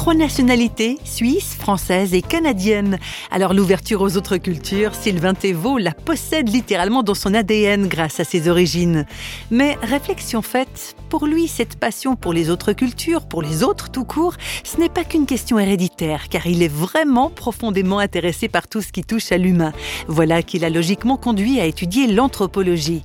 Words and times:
Trois 0.00 0.14
nationalités, 0.14 0.96
suisse, 1.04 1.56
française 1.56 2.14
et 2.14 2.22
canadienne. 2.22 2.98
Alors 3.30 3.52
l'ouverture 3.52 4.00
aux 4.00 4.16
autres 4.16 4.38
cultures, 4.38 4.94
Sylvain 4.94 5.34
Thévaux 5.34 5.76
la 5.76 5.92
possède 5.92 6.48
littéralement 6.48 7.02
dans 7.02 7.14
son 7.14 7.34
ADN 7.34 7.86
grâce 7.86 8.18
à 8.18 8.24
ses 8.24 8.48
origines. 8.48 9.04
Mais 9.50 9.76
réflexion 9.82 10.40
faite, 10.40 10.96
pour 11.10 11.26
lui, 11.26 11.48
cette 11.48 11.78
passion 11.78 12.16
pour 12.16 12.32
les 12.32 12.48
autres 12.48 12.72
cultures, 12.72 13.26
pour 13.26 13.42
les 13.42 13.62
autres 13.62 13.90
tout 13.90 14.06
court, 14.06 14.36
ce 14.64 14.78
n'est 14.78 14.88
pas 14.88 15.04
qu'une 15.04 15.26
question 15.26 15.58
héréditaire, 15.58 16.30
car 16.30 16.46
il 16.46 16.62
est 16.62 16.72
vraiment 16.72 17.28
profondément 17.28 17.98
intéressé 17.98 18.48
par 18.48 18.68
tout 18.68 18.80
ce 18.80 18.92
qui 18.92 19.04
touche 19.04 19.32
à 19.32 19.36
l'humain. 19.36 19.74
Voilà 20.08 20.42
qu'il 20.42 20.64
a 20.64 20.70
logiquement 20.70 21.18
conduit 21.18 21.60
à 21.60 21.66
étudier 21.66 22.06
l'anthropologie. 22.06 23.02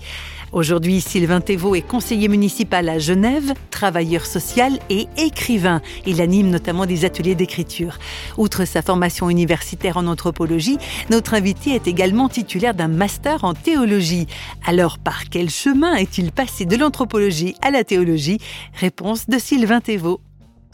Aujourd'hui, 0.56 1.02
Sylvain 1.02 1.42
Thévaux 1.42 1.76
est 1.76 1.82
conseiller 1.82 2.30
municipal 2.30 2.88
à 2.88 2.98
Genève, 2.98 3.54
travailleur 3.72 4.26
social 4.26 4.80
et 4.90 5.05
écrivain. 5.18 5.82
Il 6.05 6.22
anime 6.22 6.50
notamment 6.50 6.86
des 6.86 7.04
ateliers 7.04 7.36
d'écriture. 7.36 7.98
Outre 8.38 8.63
sa 8.63 8.82
formation 8.82 9.30
universitaire 9.30 9.98
en 9.98 10.08
anthropologie, 10.08 10.77
notre 11.10 11.34
invité 11.34 11.72
est 11.72 11.90
également 11.90 12.30
titulaire 12.30 12.73
d'un 12.73 12.88
master 12.88 13.44
en 13.44 13.54
théologie. 13.54 14.27
Alors, 14.66 14.98
par 14.98 15.26
quel 15.30 15.49
chemin 15.49 15.94
est-il 15.96 16.32
passé 16.32 16.66
de 16.66 16.77
l'anthropologie 16.77 17.55
à 17.62 17.70
la 17.70 17.84
théologie? 17.84 18.38
Réponse 18.76 19.27
de 19.27 19.38
Sylvain 19.38 19.82
Thévaux. 19.82 20.22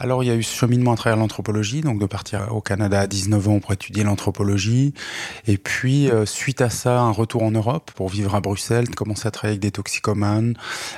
Alors 0.03 0.23
il 0.23 0.27
y 0.27 0.31
a 0.31 0.35
eu 0.35 0.41
ce 0.41 0.57
cheminement 0.57 0.93
à 0.93 0.95
travers 0.95 1.15
l'anthropologie, 1.15 1.81
donc 1.81 1.99
de 1.99 2.07
partir 2.07 2.47
au 2.55 2.59
Canada 2.59 3.01
à 3.01 3.05
19 3.05 3.47
ans 3.49 3.59
pour 3.59 3.71
étudier 3.71 4.03
l'anthropologie, 4.03 4.95
et 5.45 5.59
puis 5.59 6.09
euh, 6.09 6.25
suite 6.25 6.61
à 6.61 6.71
ça 6.71 7.01
un 7.01 7.11
retour 7.11 7.43
en 7.43 7.51
Europe 7.51 7.91
pour 7.93 8.09
vivre 8.09 8.33
à 8.33 8.41
Bruxelles, 8.41 8.89
commencer 8.89 9.27
à 9.27 9.31
travailler 9.31 9.53
avec 9.57 9.61
des 9.61 9.69
toxicomanes 9.69 10.55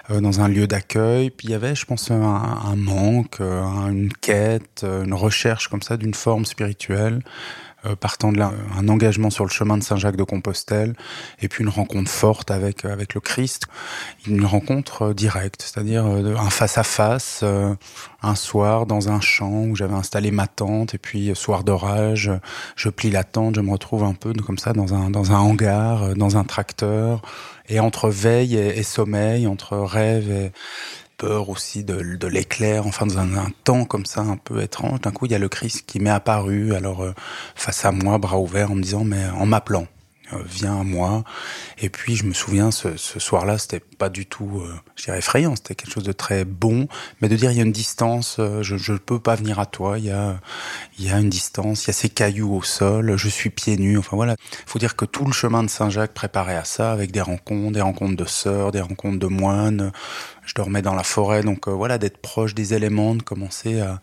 euh, 0.09 0.21
dans 0.21 0.39
un 0.39 0.47
lieu 0.47 0.67
d'accueil. 0.67 1.31
Puis 1.31 1.49
il 1.49 1.51
y 1.51 1.53
avait, 1.53 1.75
je 1.75 1.85
pense, 1.85 2.11
un, 2.11 2.21
un 2.23 2.77
manque, 2.77 3.41
euh, 3.41 3.61
une 3.89 4.13
quête, 4.13 4.85
une 4.85 5.13
recherche 5.13 5.67
comme 5.67 5.81
ça 5.81 5.97
d'une 5.97 6.13
forme 6.13 6.45
spirituelle 6.45 7.19
euh, 7.19 7.72
partant 7.99 8.31
de 8.31 8.39
là, 8.39 8.51
un 8.77 8.87
engagement 8.87 9.29
sur 9.29 9.43
le 9.43 9.49
chemin 9.49 9.77
de 9.77 9.83
Saint-Jacques 9.83 10.15
de 10.15 10.23
Compostelle, 10.23 10.95
et 11.41 11.47
puis 11.47 11.63
une 11.63 11.69
rencontre 11.69 12.09
forte 12.09 12.51
avec 12.51 12.85
avec 12.85 13.13
le 13.13 13.21
Christ, 13.21 13.67
une 14.27 14.45
rencontre 14.45 15.01
euh, 15.03 15.13
directe, 15.13 15.61
c'est-à-dire 15.61 16.05
euh, 16.05 16.35
un 16.35 16.49
face 16.49 16.77
à 16.77 16.83
face, 16.83 17.43
un 18.21 18.35
soir 18.35 18.85
dans 18.85 19.09
un 19.09 19.21
champ 19.21 19.63
où 19.63 19.75
j'avais 19.75 19.93
installé 19.93 20.31
ma 20.31 20.47
tente, 20.47 20.93
et 20.93 20.97
puis 20.97 21.35
soir 21.35 21.63
d'orage, 21.63 22.31
je 22.75 22.89
plie 22.89 23.11
la 23.11 23.23
tente, 23.23 23.55
je 23.55 23.61
me 23.61 23.71
retrouve 23.71 24.03
un 24.03 24.13
peu 24.13 24.33
comme 24.33 24.57
ça 24.57 24.73
dans 24.73 24.93
un 24.93 25.09
dans 25.09 25.31
un 25.31 25.37
hangar, 25.37 26.15
dans 26.15 26.37
un 26.37 26.43
tracteur, 26.43 27.21
et 27.69 27.79
entre 27.79 28.09
veille 28.09 28.55
et, 28.55 28.79
et 28.79 28.83
sommeil, 28.83 29.47
entre 29.47 29.77
rêve 29.77 30.29
et 30.31 30.51
aussi 31.23 31.83
de, 31.83 32.27
l'éclair, 32.27 32.85
enfin 32.87 33.05
dans 33.05 33.17
un, 33.19 33.47
temps 33.63 33.85
comme 33.85 34.05
ça 34.05 34.21
un 34.21 34.37
peu 34.37 34.61
étrange. 34.61 35.01
D'un 35.01 35.11
coup, 35.11 35.25
il 35.25 35.31
y 35.31 35.35
a 35.35 35.39
le 35.39 35.49
Christ 35.49 35.83
qui 35.85 35.99
m'est 35.99 36.09
apparu, 36.09 36.73
alors 36.73 37.03
euh, 37.03 37.13
face 37.55 37.85
à 37.85 37.91
moi, 37.91 38.17
bras 38.17 38.39
ouverts, 38.39 38.71
en 38.71 38.75
me 38.75 38.81
disant, 38.81 39.03
mais 39.03 39.25
en 39.37 39.45
m'appelant. 39.45 39.87
Euh, 40.33 40.37
viens 40.45 40.79
à 40.79 40.83
moi. 40.83 41.23
Et 41.79 41.89
puis 41.89 42.15
je 42.15 42.25
me 42.25 42.33
souviens, 42.33 42.71
ce, 42.71 42.95
ce 42.95 43.19
soir-là, 43.19 43.57
c'était 43.57 43.81
pas 43.81 44.09
du 44.09 44.25
tout, 44.25 44.61
euh, 44.63 44.73
je 44.95 45.05
dirais 45.05 45.17
effrayant, 45.17 45.55
c'était 45.55 45.75
quelque 45.75 45.91
chose 45.91 46.03
de 46.03 46.11
très 46.13 46.45
bon, 46.45 46.87
mais 47.21 47.27
de 47.27 47.35
dire 47.35 47.51
il 47.51 47.57
y 47.57 47.59
a 47.59 47.63
une 47.63 47.73
distance, 47.73 48.37
euh, 48.39 48.63
je 48.63 48.91
ne 48.91 48.97
peux 48.97 49.19
pas 49.19 49.35
venir 49.35 49.59
à 49.59 49.65
toi, 49.65 49.99
il 49.99 50.05
y 50.05 50.11
a, 50.11 50.39
il 50.97 51.05
y 51.05 51.11
a 51.11 51.19
une 51.19 51.29
distance, 51.29 51.83
il 51.83 51.87
y 51.87 51.89
a 51.89 51.93
ces 51.93 52.09
cailloux 52.09 52.55
au 52.55 52.63
sol, 52.63 53.17
je 53.17 53.27
suis 53.27 53.49
pieds 53.49 53.77
nus, 53.77 53.97
enfin 53.97 54.15
voilà. 54.15 54.35
Il 54.51 54.69
faut 54.69 54.79
dire 54.79 54.95
que 54.95 55.05
tout 55.05 55.25
le 55.25 55.33
chemin 55.33 55.61
de 55.61 55.69
Saint-Jacques 55.69 56.13
préparait 56.13 56.55
à 56.55 56.63
ça, 56.63 56.91
avec 56.93 57.11
des 57.11 57.21
rencontres, 57.21 57.73
des 57.73 57.81
rencontres 57.81 58.15
de 58.15 58.25
sœurs, 58.25 58.71
des 58.71 58.81
rencontres 58.81 59.19
de 59.19 59.27
moines. 59.27 59.91
Je 60.45 60.53
dormais 60.55 60.81
dans 60.81 60.95
la 60.95 61.03
forêt, 61.03 61.41
donc 61.41 61.67
voilà, 61.67 61.97
d'être 61.97 62.17
proche 62.17 62.53
des 62.53 62.73
éléments, 62.73 63.15
de 63.15 63.23
commencer 63.23 63.79
à, 63.79 64.01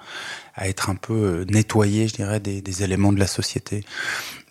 à 0.55 0.69
être 0.69 0.91
un 0.91 0.95
peu 0.95 1.47
nettoyé, 1.49 2.09
je 2.09 2.15
dirais, 2.15 2.41
des, 2.41 2.61
des 2.61 2.83
éléments 2.83 3.13
de 3.13 3.19
la 3.19 3.27
société. 3.27 3.85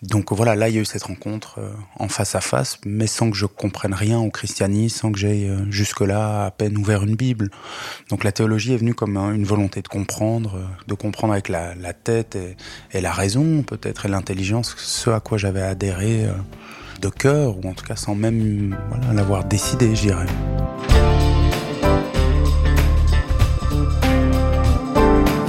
Donc 0.02 0.32
voilà, 0.32 0.56
là 0.56 0.68
il 0.68 0.74
y 0.74 0.78
a 0.78 0.80
eu 0.80 0.84
cette 0.84 1.04
rencontre 1.04 1.58
euh, 1.58 1.70
en 1.98 2.08
face 2.08 2.34
à 2.34 2.40
face, 2.40 2.78
mais 2.84 3.06
sans 3.06 3.30
que 3.30 3.36
je 3.36 3.46
comprenne 3.46 3.94
rien 3.94 4.18
au 4.18 4.30
christianisme, 4.30 4.98
sans 4.98 5.12
que 5.12 5.18
j'aie 5.18 5.48
euh, 5.48 5.70
jusque-là 5.70 6.46
à 6.46 6.50
peine 6.50 6.76
ouvert 6.78 7.04
une 7.04 7.14
Bible. 7.14 7.50
Donc 8.08 8.24
la 8.24 8.32
théologie 8.32 8.72
est 8.72 8.78
venue 8.78 8.94
comme 8.94 9.16
une 9.18 9.44
volonté 9.44 9.82
de 9.82 9.88
comprendre, 9.88 10.56
euh, 10.56 10.64
de 10.88 10.94
comprendre 10.94 11.32
avec 11.32 11.48
la, 11.48 11.74
la 11.74 11.92
tête 11.92 12.34
et, 12.34 12.56
et, 12.92 13.00
la 13.00 13.12
raison 13.12 13.62
peut-être 13.62 14.06
et 14.06 14.08
l'intelligence, 14.08 14.74
ce 14.78 15.10
à 15.10 15.20
quoi 15.20 15.38
j'avais 15.38 15.62
adhéré 15.62 16.26
de 17.00 17.08
cœur, 17.08 17.58
ou 17.58 17.68
en 17.68 17.74
tout 17.74 17.84
cas 17.84 17.96
sans 17.96 18.14
même 18.14 18.76
voilà, 18.88 19.12
l'avoir 19.12 19.44
décidé, 19.44 19.94
je 19.94 20.02
dirais. 20.02 20.26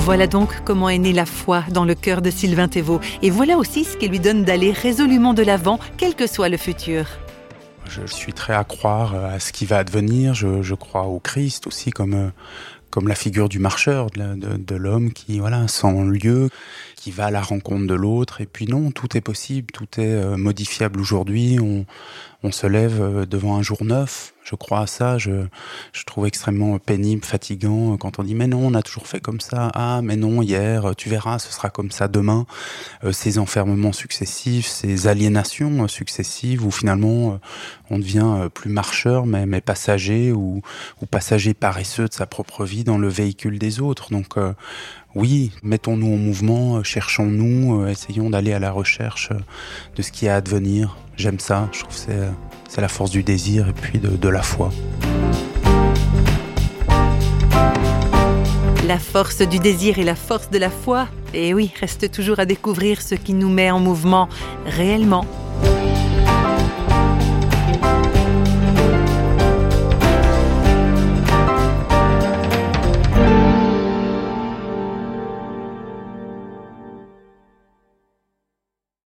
Voilà 0.04 0.26
donc 0.26 0.64
comment 0.66 0.90
est 0.90 0.98
née 0.98 1.14
la 1.14 1.28
foi 1.28 1.64
dans 1.70 1.86
le 1.86 1.94
cœur 1.94 2.24
de 2.24 2.32
Sylvain 2.32 2.68
Thévaux. 2.68 3.00
Et 3.22 3.30
voilà 3.30 3.58
aussi 3.58 3.84
ce 3.84 3.96
qui 3.96 4.08
lui 4.08 4.20
donne 4.20 4.44
d'aller 4.44 4.72
résolument 4.72 5.36
de 5.36 5.44
l'avant, 5.44 5.80
quel 5.98 6.16
que 6.16 6.26
soit 6.26 6.50
le 6.50 6.58
futur. 6.58 7.06
Je 7.88 8.08
suis 8.08 8.34
très 8.34 8.56
à 8.56 8.64
croire 8.64 9.14
à 9.14 9.40
ce 9.40 9.54
qui 9.54 9.68
va 9.68 9.78
advenir. 9.78 10.34
Je, 10.34 10.74
crois 10.74 11.04
au 11.04 11.20
Christ 11.20 11.68
aussi 11.68 11.92
comme, 11.92 12.32
comme 12.90 13.08
la 13.08 13.16
figure 13.16 13.48
du 13.48 13.60
marcheur, 13.60 14.08
de, 14.10 14.76
l'homme 14.76 15.14
qui, 15.14 15.40
voilà, 15.40 15.68
sans 15.68 16.04
lieu, 16.04 16.50
qui 16.96 17.12
va 17.12 17.28
à 17.28 17.32
la 17.32 17.42
rencontre 17.42 17.86
de 17.86 17.94
l'autre. 17.94 18.42
Et 18.42 18.48
puis 18.48 18.66
non, 18.66 18.90
tout 18.90 19.16
est 19.16 19.22
possible, 19.22 19.68
tout 19.72 19.88
est 19.98 20.14
euh, 20.14 20.36
modifiable 20.36 21.00
aujourd'hui. 21.00 21.60
On, 21.60 22.52
se 22.52 22.66
lève 22.66 23.00
euh, 23.02 23.26
devant 23.28 23.56
un 23.56 23.62
jour 23.62 23.86
neuf 23.86 24.34
je 24.52 24.56
crois 24.56 24.82
à 24.82 24.88
ça. 24.88 25.18
Je, 25.18 25.46
je 25.94 26.04
trouve 26.04 26.28
extrêmement 26.28 26.78
pénible, 26.78 27.24
fatigant 27.24 27.98
quand 27.98 28.20
on 28.20 28.24
dit 28.24 28.36
mais 28.36 28.48
non, 28.48 28.68
on 28.68 28.74
a 28.74 28.82
toujours 28.82 29.08
fait 29.08 29.22
comme 29.22 29.40
ça. 29.40 29.72
Ah, 29.74 30.02
mais 30.04 30.16
non, 30.16 30.42
hier, 30.42 30.94
tu 30.98 31.10
verras, 31.10 31.40
ce 31.40 31.52
sera 31.52 31.70
comme 31.70 31.92
ça 31.92 32.08
demain. 32.08 32.46
Euh, 33.04 33.12
ces 33.12 33.38
enfermements 33.40 33.94
successifs, 33.94 34.68
ces 34.68 35.08
aliénations 35.08 35.88
successives 35.88 36.66
où 36.66 36.72
finalement 36.72 37.34
euh, 37.34 37.38
on 37.90 38.00
devient 38.00 38.26
euh, 38.26 38.50
plus 38.50 38.70
marcheur, 38.70 39.26
mais, 39.26 39.46
mais 39.46 39.62
passager 39.62 40.32
ou, 40.32 40.62
ou 41.02 41.06
passager 41.06 41.54
paresseux 41.54 42.08
de 42.08 42.14
sa 42.14 42.26
propre 42.26 42.66
vie 42.66 42.84
dans 42.84 42.98
le 42.98 43.08
véhicule 43.08 43.58
des 43.58 43.80
autres. 43.80 44.12
Donc 44.12 44.38
oui, 45.14 45.52
mettons-nous 45.62 46.14
en 46.14 46.18
mouvement, 46.18 46.84
cherchons-nous, 46.84 47.86
essayons 47.88 48.30
d'aller 48.30 48.54
à 48.54 48.60
la 48.60 48.72
recherche 48.72 49.30
de 49.96 50.02
ce 50.02 50.12
qui 50.12 50.26
est 50.26 50.30
à 50.30 50.36
advenir. 50.36 50.98
J'aime 51.18 51.40
ça, 51.40 51.68
je 51.74 51.82
trouve 51.82 51.94
que 51.94 52.30
c'est 52.70 52.82
la 52.82 52.88
force 52.88 53.12
du 53.12 53.22
désir 53.22 53.68
et 53.68 53.74
puis 53.74 54.00
de, 54.00 54.30
la 54.30 54.42
foi. 54.42 54.72
La 58.88 59.00
force 59.00 59.42
du 59.42 59.60
désir 59.60 60.00
et 60.00 60.04
la 60.04 60.16
force 60.16 60.50
de 60.50 60.58
la 60.58 60.70
foi, 60.70 61.08
et 61.34 61.54
oui, 61.54 61.74
reste 61.80 62.10
toujours 62.12 62.40
à 62.40 62.46
découvrir 62.46 63.02
ce 63.02 63.16
qui 63.16 63.34
nous 63.34 63.50
met 63.50 63.70
en 63.70 63.80
mouvement 63.80 64.30
réellement. 64.66 65.26